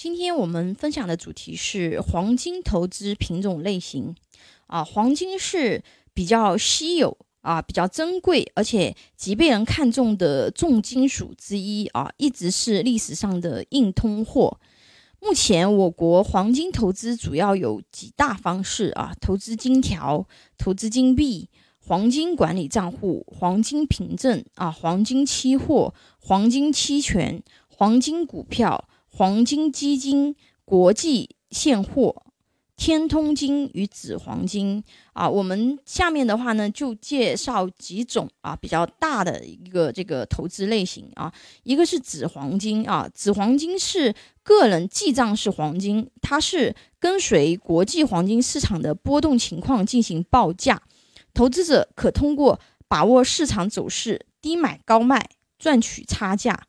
[0.00, 4.14] 今天我们分享的主题是黄金投资品种类型。
[4.68, 5.82] 啊，黄金是
[6.14, 14.60] 比较稀有啊，比较珍贵，而且极被人看重的重金属之一啊，一直是历史上的硬通货。
[15.20, 28.87] 目前我国黄金投资主要有几大方式啊，投资金条、投资金币、黄金管理账户、黄金凭证啊、黄金期货、黄金期权、黄金股票。
[29.10, 32.22] 黄金基金、国际现货、
[32.76, 41.32] 天通金与紫黄金啊，我们下面的话呢，就介绍几种啊比较大的一个这个投资类型啊。
[41.64, 50.80] 一个是紫黄金啊，紫黄金是个人记账式黄金，它是跟随国际黄金市场的波动情况进行报价，
[51.34, 56.62] 投资者可通过把握市场走势，低买高卖赚取差价。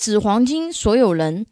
[0.00, 1.44] 紫黄金所有人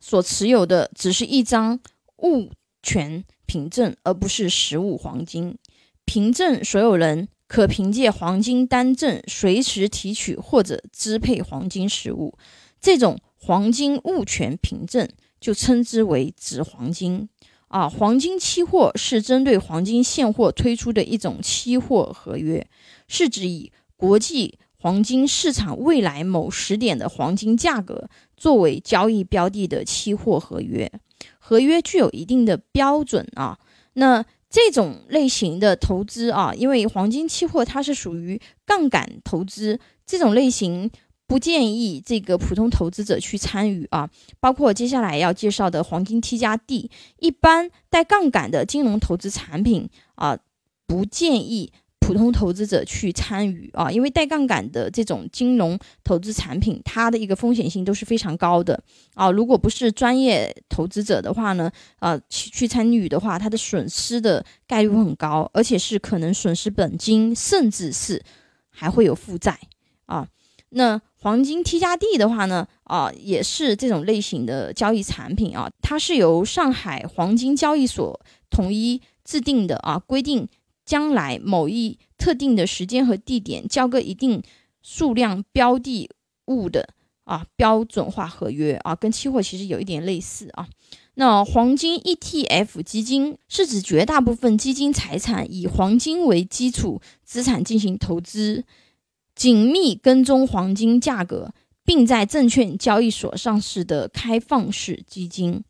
[0.00, 1.78] 所持有的只是一张
[2.22, 2.50] 物
[2.82, 5.58] 权凭证，而不是实物黄金。
[6.06, 12.32] 凭证所有人可凭借黄金单证随时提取或者支配黄金实物，
[12.80, 15.06] 这种黄金物权凭证
[15.38, 17.28] 就称之为紫黄金。
[17.68, 22.66] 啊，黄金期货是针对黄金现货推出的一种期货合约，
[23.06, 24.58] 是指以国际。
[24.82, 30.90] 黄金市场未来某时点的黄金价格作为交易标的的期货合约，
[31.38, 33.56] 合约具有一定的标准啊。
[33.92, 40.90] 那这种类型的投资啊，因为黄金期货它是属于杠杆投资，这种类型
[41.28, 44.10] 不建议这个普通投资者去参与啊。
[44.40, 50.36] 包括接下来要介绍的黄金 T 加 D，一般带杠杆的金融投资产品啊，
[50.88, 51.72] 不建议。
[52.02, 58.78] 普通投资者去参与啊，因为带杠杆的这种金融投资产品，它的一个风险性都是非常高的
[59.14, 59.30] 啊。
[59.30, 68.20] 如果不是专业投资者的话呢，啊，去去参与的话，它的损失的概率很高，而且是可能损失本金，甚至是
[68.68, 69.58] 还会有负债
[70.06, 70.26] 啊。
[70.70, 78.20] 那黄金 T 加 D 的话呢，啊，也是这种类型的交易产品啊，它是由上海黄金交易所
[78.50, 80.48] 统一制定的啊，规定。
[80.84, 84.42] 将来某一特定的时间和地点交割一定
[84.82, 86.10] 数量标的
[86.46, 86.88] 物的
[87.24, 90.68] 啊标准化合约啊，跟期货其实有一点类似啊。
[91.14, 98.64] 那黄金 ETF 基金是指绝大部分基金财产以黄金为基础资产进行投资，
[99.34, 101.52] 紧密跟踪黄金价格，
[101.84, 105.62] 并在证券交易所上市的开放式基金。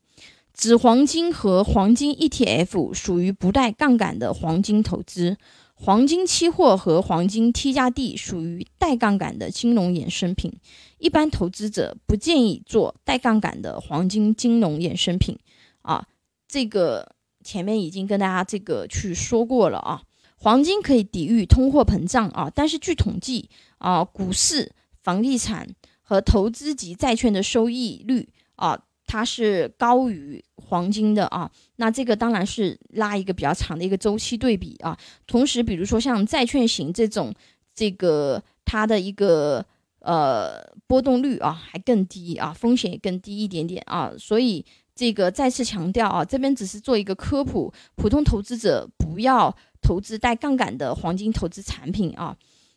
[0.63, 5.37] 紫黄金和黄金 ETF 属于不带杠杆的黄金投资，
[5.75, 10.53] 黄金期货和黄金 T 加 D 属于带杠杆的金融衍生品。
[10.99, 15.37] 一般投资者不建议做带杠杆的黄金金融衍生品。
[15.81, 16.07] 啊，
[16.47, 20.03] 这个前面已经跟大家这个去说过了啊。
[20.37, 24.71] 黄金可以抵御通货膨胀啊，但是据统计啊，股市、
[25.03, 25.67] 房地产
[26.03, 28.81] 和投资级债券的收益率啊。
[29.05, 34.99] 它是高于黄金的啊，那这个当然是拉一个比较长的一个周期对比啊。
[35.27, 37.31] 同时，比如说像债券型这种，
[37.75, 39.63] 这个它的一个
[40.01, 44.15] 呃波动率啊还更低啊，风险也更低一点点啊。
[44.19, 52.35] 所以这个再次强调啊，这边只是做一个科普，普通投资者不要投资带杠杆的黄金投资产品啊。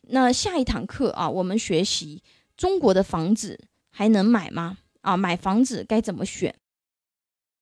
[0.10, 2.22] 那下一堂课啊，我们学习
[2.58, 3.58] 中国的房子
[3.90, 4.80] 还能买吗？
[5.00, 6.54] 啊，买房子该怎么选？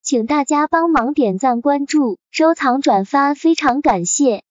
[0.03, 4.43] 请大家帮忙点赞、关注、收藏、转发，非常感谢。